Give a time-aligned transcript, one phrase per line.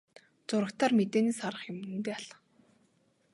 [0.47, 2.37] Зурагтаар мэдээнээс харах юм үнэндээ алга.